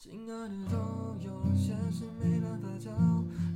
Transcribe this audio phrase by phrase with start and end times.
[0.00, 0.78] 亲爱的都
[1.20, 2.90] 有，些事没办法教，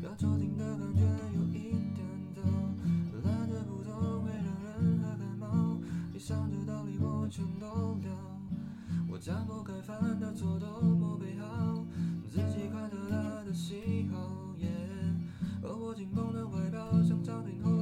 [0.02, 1.00] 要抽筋的感觉
[1.34, 2.04] 有一点
[2.36, 2.42] 糟，
[3.24, 5.80] 懒得不动会让人很感冒，
[6.12, 8.41] 以上的道理我全都了，
[9.11, 11.83] 我将不该犯的错都默背好，
[12.28, 14.54] 自己快乐他的喜好，
[15.63, 17.73] 而我紧绷的外表像张顶后